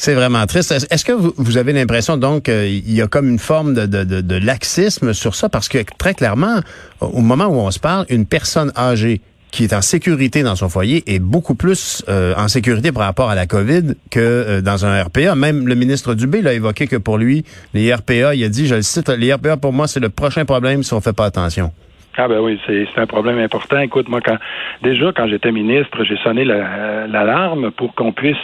C'est 0.03 0.15
vraiment 0.15 0.47
triste. 0.47 0.73
Est-ce 0.73 1.05
que 1.05 1.13
vous, 1.13 1.59
avez 1.59 1.75
l'impression 1.75 2.17
donc 2.17 2.45
qu'il 2.45 2.91
y 2.91 3.03
a 3.03 3.07
comme 3.07 3.29
une 3.29 3.39
forme 3.39 3.75
de 3.75 4.35
laxisme 4.37 5.13
sur 5.13 5.35
ça? 5.35 5.51
Parce 5.51 5.69
que 5.69 5.77
très 5.99 6.15
clairement, 6.15 6.61
au 7.01 7.21
moment 7.21 7.49
où 7.49 7.57
on 7.57 7.71
se 7.71 7.79
parle, 7.79 8.07
une 8.09 8.25
personne 8.25 8.73
âgée 8.79 9.21
qui 9.51 9.65
est 9.65 9.75
en 9.75 9.83
sécurité 9.83 10.43
dans 10.43 10.57
son 10.57 10.71
foyer 10.71 11.05
est 11.07 11.19
beaucoup 11.19 11.55
plus 11.55 12.03
euh, 12.09 12.33
en 12.39 12.49
sécurité 12.49 12.93
par 12.93 13.03
rapport 13.03 13.29
à 13.29 13.35
la 13.35 13.47
COVID 13.47 13.95
que 14.09 14.21
euh, 14.21 14.61
dans 14.63 14.87
un 14.87 15.03
RPA. 15.03 15.35
Même 15.35 15.69
le 15.69 15.75
ministre 15.75 16.15
Dubé 16.15 16.41
l'a 16.41 16.55
évoqué 16.55 16.87
que 16.87 16.97
pour 16.97 17.19
lui, 17.19 17.45
les 17.75 17.93
RPA, 17.93 18.35
il 18.35 18.43
a 18.43 18.49
dit, 18.49 18.67
je 18.67 18.77
le 18.77 18.83
cite, 18.83 19.11
les 19.11 19.35
RPA 19.35 19.59
pour 19.59 19.75
moi, 19.75 19.87
c'est 19.87 20.01
le 20.01 20.09
prochain 20.09 20.47
problème 20.47 20.83
si 20.83 20.95
on 20.95 21.03
fait 21.03 21.13
pas 21.13 21.27
attention. 21.27 21.73
Ah 22.17 22.27
ben 22.27 22.41
oui, 22.41 22.61
c'est 22.67 22.87
un 22.97 23.07
problème 23.07 23.39
important. 23.39 23.79
Écoute, 23.79 24.09
moi, 24.09 24.21
quand 24.21 24.37
déjà 24.83 25.13
quand 25.13 25.29
j'étais 25.29 25.53
ministre, 25.53 26.03
j'ai 26.03 26.17
sonné 26.19 26.45
l'alarme 26.45 27.71
pour 27.71 27.95
qu'on 27.95 28.13
puisse 28.13 28.37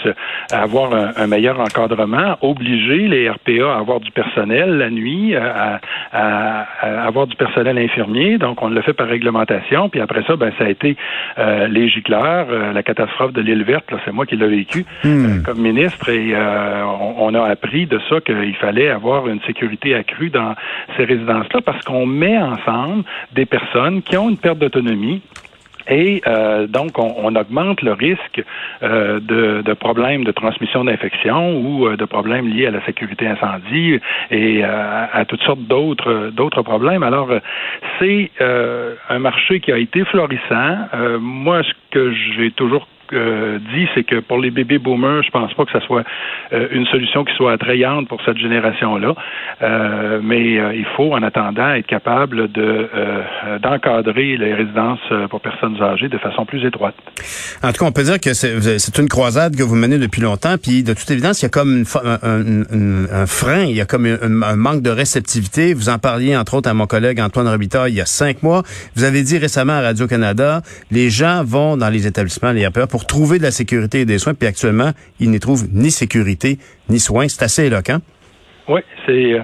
avoir 0.52 0.92
un, 0.94 1.26
meilleur 1.26 1.58
encadrement, 1.60 2.36
obliger 2.42 3.08
les 3.08 3.28
RPA 3.28 3.74
à 3.74 3.78
avoir 3.78 3.98
du 3.98 4.12
personnel 4.12 4.78
la 4.78 4.88
nuit, 4.88 5.34
à, 5.34 5.80
avoir 6.12 7.26
du 7.26 7.34
personnel 7.34 7.76
infirmier. 7.78 8.38
Donc, 8.38 8.62
on 8.62 8.68
l'a 8.68 8.82
fait 8.82 8.92
par 8.92 9.08
réglementation. 9.08 9.88
Puis 9.88 10.00
après 10.00 10.22
ça, 10.22 10.36
ben 10.36 10.52
ça 10.58 10.64
a 10.64 10.68
été 10.68 10.96
euh, 11.38 11.66
les 11.66 11.88
gicleurs, 11.88 12.46
euh, 12.48 12.72
la 12.72 12.82
catastrophe 12.84 13.32
de 13.32 13.40
l'île 13.40 13.64
verte. 13.64 13.92
C'est 14.04 14.12
moi 14.12 14.26
qui 14.26 14.36
l'ai 14.36 14.46
vécu 14.46 14.84
hmm. 15.02 15.08
euh, 15.08 15.42
comme 15.44 15.58
ministre 15.58 16.08
et 16.08 16.34
on, 16.36 17.26
on, 17.26 17.34
a 17.34 17.42
appris 17.48 17.86
de 17.86 18.00
ça 18.08 18.20
qu'il 18.20 18.54
fallait 18.56 18.90
avoir 18.90 19.26
une 19.26 19.40
sécurité 19.42 19.94
accrue 19.94 20.30
dans 20.30 20.54
ces 20.96 21.04
résidences-là 21.04 21.60
parce 21.62 21.84
qu'on 21.84 22.06
met 22.06 22.38
ensemble 22.38 23.02
des 23.32 23.44
personnes 23.44 23.55
qui 24.04 24.16
ont 24.16 24.28
une 24.28 24.38
perte 24.38 24.58
d'autonomie 24.58 25.22
et 25.88 26.22
euh, 26.26 26.66
donc, 26.66 26.98
on, 26.98 27.34
augmente 27.34 27.82
le 27.82 27.92
risque 27.92 28.42
euh, 28.82 29.20
de, 29.20 29.72
problèmes 29.74 30.24
de 30.24 30.32
transmission 30.32 30.84
d'infection 30.84 31.58
ou 31.58 31.86
euh, 31.86 31.96
de 31.96 32.04
problèmes 32.04 32.48
liés 32.48 32.66
à 32.66 32.70
la 32.70 32.84
sécurité 32.84 33.26
incendie 33.26 34.00
et 34.30 34.64
à 34.64 35.24
toutes 35.26 35.42
sortes 35.42 35.60
d'autres 35.60 36.30
d'autres 36.32 36.62
problèmes. 36.62 37.02
Alors, 37.02 37.28
c'est 37.98 38.30
un 38.40 39.18
marché 39.18 39.60
qui 39.60 39.72
a 39.72 39.78
été 39.78 40.04
florissant. 40.04 40.88
moi, 41.20 41.62
ce 41.62 41.72
que 41.90 42.12
j'ai 42.12 42.50
toujours 42.50 42.86
euh, 43.12 43.58
dit, 43.74 43.88
c'est 43.94 44.04
que 44.04 44.20
pour 44.20 44.38
les 44.38 44.50
bébés 44.50 44.78
boomers, 44.78 45.22
je 45.22 45.30
pense 45.30 45.52
pas 45.54 45.64
que 45.64 45.72
ça 45.72 45.80
soit 45.80 46.04
euh, 46.52 46.68
une 46.72 46.86
solution 46.86 47.24
qui 47.24 47.34
soit 47.34 47.52
attrayante 47.52 48.08
pour 48.08 48.20
cette 48.24 48.38
génération-là. 48.38 49.14
Euh, 49.62 50.20
mais 50.22 50.54
il 50.76 50.86
faut, 50.96 51.12
en 51.12 51.22
attendant, 51.22 51.70
être 51.74 51.86
capable 51.86 52.50
de 52.52 52.88
d'encadrer 53.62 54.36
les 54.36 54.54
résidences 54.54 55.00
pour 55.30 55.40
personnes 55.40 55.80
âgées 55.82 56.08
de 56.08 56.18
façon 56.18 56.44
plus 56.44 56.64
étroite. 56.64 56.94
En 57.62 57.72
tout 57.72 57.78
cas, 57.78 57.86
on 57.86 57.92
peut 57.92 58.02
dire 58.02 58.20
que 58.20 58.34
c'est 58.34 58.98
une 58.98 59.08
croisade 59.08 59.56
que 59.56 59.62
vous 59.62 59.76
menez 59.76 59.98
depuis 59.98 60.20
longtemps, 60.20 60.56
puis 60.62 60.82
de 60.82 60.92
toute 60.94 61.10
évidence, 61.10 61.42
il 61.42 61.44
y 61.44 61.46
a 61.46 61.50
comme 61.50 61.84
un, 61.84 63.26
frein, 63.26 63.64
il 63.64 63.76
y 63.76 63.80
a 63.80 63.86
comme 63.86 64.06
un, 64.06 64.56
manque 64.56 64.82
de 64.82 64.90
réceptivité. 64.90 65.74
Vous 65.74 65.88
en 65.88 65.98
parliez, 65.98 66.36
entre 66.36 66.54
autres, 66.54 66.68
à 66.68 66.74
mon 66.74 66.86
collègue 66.86 67.20
Antoine 67.20 67.48
Robitaille 67.48 67.76
il 67.88 67.96
y 67.96 68.00
a 68.00 68.06
cinq 68.06 68.42
mois. 68.42 68.62
Vous 68.94 69.04
avez 69.04 69.22
dit 69.22 69.38
récemment 69.38 69.74
à 69.74 69.80
Radio-Canada, 69.80 70.62
les 70.90 71.10
gens 71.10 71.42
vont 71.44 71.76
dans 71.76 71.88
les 71.88 72.06
établissements, 72.06 72.52
les 72.52 72.66
RPA, 72.66 72.86
pour 72.96 73.04
trouver 73.04 73.36
de 73.36 73.42
la 73.42 73.50
sécurité 73.50 74.00
et 74.00 74.04
des 74.06 74.18
soins, 74.18 74.32
puis 74.32 74.48
actuellement, 74.48 74.92
ils 75.20 75.30
n'y 75.30 75.38
trouvent 75.38 75.68
ni 75.70 75.90
sécurité 75.90 76.58
ni 76.88 76.98
soins. 76.98 77.28
C'est 77.28 77.42
assez 77.42 77.64
éloquent. 77.64 77.98
Oui, 78.68 78.80
c'est 79.06 79.34
euh, 79.34 79.42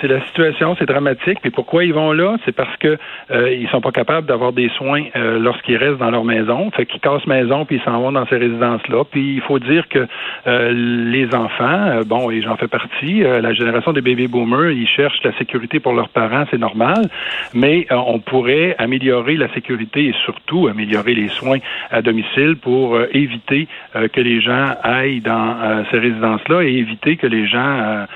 c'est 0.00 0.08
la 0.08 0.24
situation, 0.26 0.76
c'est 0.78 0.86
dramatique. 0.86 1.38
Puis 1.40 1.50
pourquoi 1.50 1.84
ils 1.84 1.92
vont 1.92 2.12
là? 2.12 2.36
C'est 2.44 2.52
parce 2.52 2.76
que 2.76 2.98
euh, 3.30 3.52
ils 3.52 3.68
sont 3.68 3.80
pas 3.80 3.90
capables 3.90 4.26
d'avoir 4.26 4.52
des 4.52 4.68
soins 4.70 5.04
euh, 5.16 5.38
lorsqu'ils 5.38 5.76
restent 5.76 5.98
dans 5.98 6.10
leur 6.10 6.24
maison. 6.24 6.70
Fait 6.70 6.86
qu'ils 6.86 7.00
cassent 7.00 7.26
maison 7.26 7.64
puis 7.64 7.76
ils 7.76 7.82
s'en 7.82 8.00
vont 8.00 8.12
dans 8.12 8.26
ces 8.26 8.36
résidences-là. 8.36 9.04
Puis 9.10 9.34
il 9.34 9.40
faut 9.40 9.58
dire 9.58 9.88
que 9.88 10.06
euh, 10.46 10.72
les 10.72 11.34
enfants, 11.34 11.86
euh, 11.86 12.04
bon, 12.04 12.30
et 12.30 12.42
j'en 12.42 12.56
fais 12.56 12.68
partie, 12.68 13.20
la 13.20 13.52
génération 13.52 13.92
des 13.92 14.00
baby 14.00 14.28
boomers, 14.28 14.70
ils 14.70 14.86
cherchent 14.86 15.22
la 15.24 15.36
sécurité 15.38 15.80
pour 15.80 15.92
leurs 15.92 16.08
parents, 16.08 16.44
c'est 16.50 16.58
normal. 16.58 17.08
Mais 17.54 17.86
on 17.90 18.18
pourrait 18.18 18.74
améliorer 18.78 19.36
la 19.36 19.52
sécurité 19.54 20.06
et 20.06 20.14
surtout 20.24 20.68
améliorer 20.68 21.14
les 21.14 21.28
soins 21.28 21.58
à 21.90 22.02
domicile 22.02 22.56
pour 22.56 22.98
éviter 23.12 23.68
que 23.94 24.20
les 24.20 24.40
gens 24.40 24.74
aillent 24.82 25.20
dans 25.20 25.84
ces 25.90 25.98
résidences-là 25.98 26.62
et 26.62 26.72
éviter 26.74 27.16
que 27.16 27.26
les 27.26 27.46
gens 27.46 28.06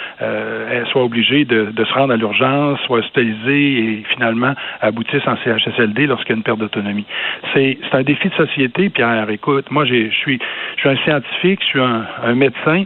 soient 0.90 1.04
obligés 1.04 1.44
de 1.44 1.72
de 1.72 1.84
se 1.84 1.92
rendre 1.92 2.12
à 2.12 2.16
l'urgence, 2.16 2.78
soient 2.87 2.99
hospitalisés 2.99 3.78
et 3.78 4.04
finalement 4.14 4.54
aboutissent 4.80 5.26
en 5.26 5.37
CHSLD 5.37 6.06
lorsqu'il 6.06 6.30
y 6.30 6.34
a 6.34 6.37
une 6.37 6.42
perte 6.42 6.58
d'autonomie. 6.58 7.06
C'est 7.54 7.78
un 7.92 8.02
défi 8.02 8.28
de 8.28 8.34
société, 8.34 8.90
Pierre. 8.90 9.28
Écoute, 9.30 9.70
moi, 9.70 9.84
je 9.84 10.11
suis, 10.11 10.38
je 10.76 10.80
suis 10.80 10.88
un 10.88 10.96
scientifique, 11.04 11.61
je 11.62 11.66
suis 11.66 11.80
un, 11.80 12.06
un 12.22 12.34
médecin. 12.34 12.84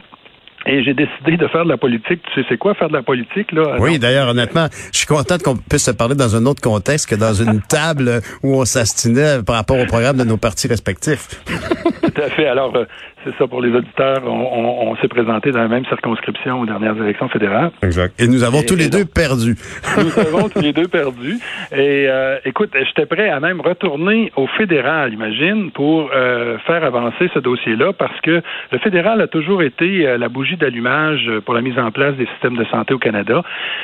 Et 0.69 0.83
j'ai 0.83 0.95
décidé 0.95 1.37
de 1.37 1.47
faire 1.47 1.65
de 1.65 1.69
la 1.69 1.77
politique. 1.77 2.21
Tu 2.35 2.41
sais, 2.41 2.47
c'est 2.49 2.59
quoi 2.59 2.75
faire 2.75 2.89
de 2.89 2.95
la 2.95 3.03
politique, 3.03 3.53
là? 3.53 3.77
Oui, 3.79 4.01
d'ailleurs, 4.01 4.29
honnêtement, 4.29 4.67
je 4.93 4.99
suis 4.99 5.07
content 5.07 5.37
qu'on 5.39 5.57
puisse 5.57 5.85
se 5.85 5.93
parler 5.93 6.17
dans 6.17 6.35
un 6.35 6.45
autre 6.45 6.61
contexte 6.61 7.09
que 7.09 7.15
dans 7.15 7.35
une 7.35 7.61
table 7.69 8.21
où 8.43 8.57
on 8.61 8.65
s'astinait 8.65 9.45
par 9.47 9.55
rapport 9.55 9.79
au 9.79 9.87
programme 9.87 10.17
de 10.17 10.25
nos 10.25 10.39
partis 10.39 10.67
respectifs. 10.67 11.41
Tout 12.17 12.23
à 12.23 12.31
fait. 12.31 12.47
Alors, 12.47 12.75
euh, 12.75 12.87
c'est 13.27 13.37
ça 13.39 13.47
pour 13.49 13.61
les 13.61 13.75
auditeurs. 13.75 14.23
On, 14.25 14.95
s'est 14.97 15.09
présenté 15.09 15.51
dans 15.51 15.59
la 15.59 15.69
même 15.69 15.85
circonscription 15.87 16.61
aux 16.61 16.67
dernières 16.67 16.97
élections 16.97 17.29
fédérales. 17.29 17.73
Exact. 17.83 18.19
Et 18.21 18.29
nous 18.29 18.45
avons 18.45 18.63
tous 18.63 18.77
les 18.77 18.89
deux 18.89 19.05
perdu. 19.05 19.57
Nous 19.99 20.19
avons 20.19 20.49
tous 20.49 20.61
les 20.61 20.73
deux 20.73 20.87
perdu. 20.87 21.39
Et 21.73 22.07
euh, 22.09 22.39
écoute, 22.45 22.71
j'étais 22.73 23.05
prêt 23.07 23.29
à 23.29 23.41
même 23.41 23.61
retourner 23.61 24.33
au 24.37 24.47
fédéral, 24.47 25.13
imagine, 25.13 25.73
pour 25.73 26.11
euh, 26.15 26.57
faire 26.67 26.85
avancer 26.85 27.29
ce 27.35 27.41
dossier-là, 27.41 27.93
parce 27.93 28.19
que 28.21 28.43
le 28.71 28.79
fédéral 28.79 29.21
a 29.21 29.27
toujours 29.27 29.63
été 29.63 30.07
euh, 30.07 30.19
la 30.19 30.29
bougie 30.29 30.57
d'allumage 30.57 31.31
pour 31.45 31.55
la 31.55 31.63
mise 31.63 31.79
en 31.79 31.91
place 31.91 32.15
des 32.15 32.27
systèmes 32.27 32.57
de 32.57 32.65
santé 32.67 32.95
au 32.95 32.99
Canada. 32.99 33.43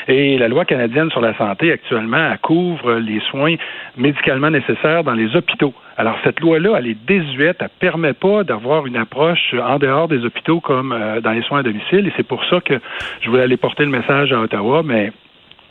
Et 0.08 0.38
la 0.38 0.48
loi 0.48 0.64
canadienne 0.64 1.10
sur 1.10 1.20
la 1.20 1.36
santé, 1.36 1.72
actuellement, 1.72 2.30
elle 2.32 2.38
couvre 2.38 2.94
les 2.94 3.20
soins 3.30 3.56
médicalement 3.96 4.50
nécessaires 4.50 5.02
dans 5.04 5.14
les 5.14 5.34
hôpitaux. 5.34 5.74
Alors, 5.96 6.16
cette 6.24 6.40
loi-là, 6.40 6.76
elle 6.78 6.88
est 6.88 7.06
désuète, 7.06 7.58
elle 7.60 7.68
permet 7.80 8.12
pas 8.14 8.44
d'avoir 8.44 8.86
une 8.86 8.96
approche 8.96 9.54
en 9.54 9.78
dehors 9.78 10.08
des 10.08 10.24
hôpitaux 10.24 10.60
comme 10.60 10.92
euh, 10.92 11.20
dans 11.20 11.32
les 11.32 11.42
soins 11.42 11.60
à 11.60 11.62
domicile, 11.62 12.06
et 12.06 12.12
c'est 12.16 12.26
pour 12.26 12.44
ça 12.46 12.60
que 12.60 12.74
je 13.20 13.30
voulais 13.30 13.42
aller 13.42 13.56
porter 13.56 13.84
le 13.84 13.90
message 13.90 14.32
à 14.32 14.40
Ottawa, 14.40 14.82
mais 14.84 15.12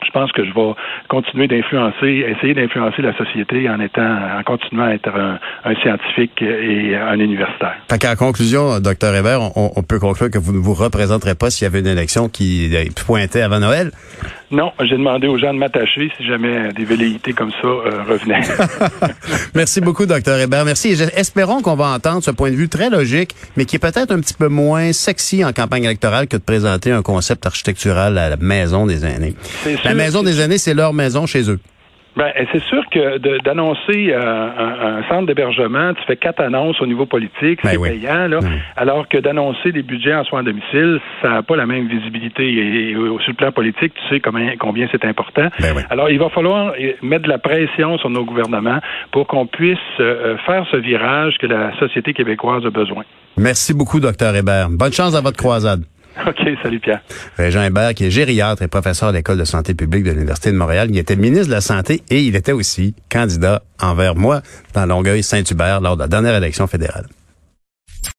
je 0.04 0.10
pense 0.10 0.32
que 0.32 0.44
je 0.44 0.52
vais 0.52 0.74
continuer 1.08 1.46
d'influencer, 1.48 2.24
essayer 2.36 2.54
d'influencer 2.54 3.02
la 3.02 3.16
société 3.16 3.68
en 3.68 3.80
étant, 3.80 4.02
en 4.02 4.42
continuant 4.42 4.84
à 4.84 4.94
être 4.94 5.08
un, 5.08 5.74
scientifique 5.76 6.42
et 6.42 6.96
un 6.96 7.18
universitaire. 7.18 7.76
Fait 7.90 8.06
en 8.06 8.16
conclusion, 8.16 8.80
docteur 8.80 9.14
Hébert, 9.14 9.40
on, 9.56 9.82
peut 9.82 9.98
conclure 9.98 10.30
que 10.30 10.38
vous 10.38 10.52
ne 10.52 10.58
vous 10.58 10.74
représenterez 10.74 11.34
pas 11.34 11.50
s'il 11.50 11.64
y 11.64 11.68
avait 11.68 11.80
une 11.80 11.86
élection 11.86 12.28
qui 12.28 12.70
pointait 13.06 13.42
avant 13.42 13.60
Noël. 13.60 13.90
Non, 14.52 14.70
j'ai 14.80 14.98
demandé 14.98 15.28
aux 15.28 15.38
gens 15.38 15.54
de 15.54 15.58
m'attacher 15.58 16.12
si 16.18 16.26
jamais 16.26 16.74
des 16.74 16.84
velléités 16.84 17.32
comme 17.32 17.50
ça 17.62 17.66
euh, 17.66 18.02
revenaient. 18.06 18.42
Merci 19.54 19.80
beaucoup, 19.80 20.04
docteur 20.04 20.38
Hébert. 20.38 20.66
Merci. 20.66 20.90
espérons 21.16 21.62
qu'on 21.62 21.74
va 21.74 21.86
entendre 21.86 22.22
ce 22.22 22.30
point 22.30 22.50
de 22.50 22.56
vue 22.56 22.68
très 22.68 22.90
logique, 22.90 23.34
mais 23.56 23.64
qui 23.64 23.76
est 23.76 23.78
peut-être 23.78 24.12
un 24.12 24.20
petit 24.20 24.34
peu 24.34 24.48
moins 24.48 24.92
sexy 24.92 25.42
en 25.42 25.54
campagne 25.54 25.84
électorale 25.84 26.28
que 26.28 26.36
de 26.36 26.42
présenter 26.42 26.92
un 26.92 27.00
concept 27.00 27.46
architectural 27.46 28.18
à 28.18 28.28
la 28.28 28.36
maison 28.36 28.86
des 28.86 29.06
aînés. 29.06 29.34
La 29.84 29.94
maison 29.94 30.22
des 30.22 30.38
aînés, 30.42 30.58
c'est 30.58 30.74
leur 30.74 30.92
maison 30.92 31.24
chez 31.24 31.48
eux. 31.48 31.58
Ben, 32.16 32.30
c'est 32.52 32.62
sûr 32.64 32.82
que 32.90 33.18
d'annoncer 33.42 34.12
euh, 34.12 34.98
un, 35.00 35.08
centre 35.08 35.26
d'hébergement, 35.26 35.94
tu 35.94 36.02
fais 36.06 36.16
quatre 36.16 36.40
annonces 36.40 36.80
au 36.80 36.86
niveau 36.86 37.06
politique, 37.06 37.60
ben 37.62 37.70
c'est 37.70 37.78
payant, 37.78 38.28
là, 38.28 38.40
alors 38.76 39.08
que 39.08 39.16
d'annoncer 39.16 39.72
des 39.72 39.82
budgets 39.82 40.14
en 40.14 40.24
soins 40.24 40.40
à 40.40 40.42
domicile, 40.42 41.00
ça 41.22 41.30
n'a 41.30 41.42
pas 41.42 41.56
la 41.56 41.66
même 41.66 41.88
visibilité. 41.88 42.44
Et, 42.52 42.92
sur 42.92 43.30
le 43.30 43.34
plan 43.34 43.52
politique, 43.52 43.94
tu 43.94 44.14
sais 44.14 44.20
combien, 44.20 44.56
combien 44.58 44.88
c'est 44.92 45.04
important. 45.04 45.48
Ben 45.60 45.74
alors, 45.88 46.10
il 46.10 46.18
va 46.18 46.28
falloir 46.28 46.74
mettre 47.00 47.24
de 47.24 47.28
la 47.28 47.38
pression 47.38 47.96
sur 47.98 48.10
nos 48.10 48.24
gouvernements 48.24 48.80
pour 49.10 49.26
qu'on 49.26 49.46
puisse 49.46 49.78
euh, 50.00 50.36
faire 50.44 50.66
ce 50.70 50.76
virage 50.76 51.38
que 51.38 51.46
la 51.46 51.76
société 51.78 52.12
québécoise 52.12 52.64
a 52.66 52.70
besoin. 52.70 53.04
Merci 53.38 53.72
beaucoup, 53.72 54.00
docteur 54.00 54.36
Hébert. 54.36 54.68
Bonne 54.70 54.92
chance 54.92 55.14
à 55.14 55.20
votre 55.20 55.38
croisade. 55.38 55.84
OK, 56.26 56.48
salut 56.62 56.80
Pierre. 56.80 57.00
Régent 57.36 57.62
Hébert, 57.62 57.94
qui 57.94 58.04
est 58.04 58.10
gériatre 58.10 58.62
et 58.62 58.68
professeur 58.68 59.10
à 59.10 59.12
l'École 59.12 59.38
de 59.38 59.44
santé 59.44 59.74
publique 59.74 60.04
de 60.04 60.10
l'Université 60.10 60.52
de 60.52 60.56
Montréal, 60.56 60.88
il 60.90 60.98
était 60.98 61.16
ministre 61.16 61.46
de 61.46 61.52
la 61.52 61.60
Santé 61.60 62.02
et 62.10 62.22
il 62.22 62.36
était 62.36 62.52
aussi 62.52 62.94
candidat 63.10 63.62
envers 63.80 64.14
moi 64.14 64.42
dans 64.74 64.86
Longueuil-Saint-Hubert 64.86 65.80
lors 65.80 65.96
de 65.96 66.02
la 66.02 66.08
dernière 66.08 66.34
élection 66.34 66.66
fédérale. 66.66 67.06